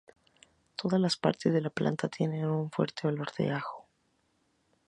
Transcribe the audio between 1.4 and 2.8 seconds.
de la planta tienen un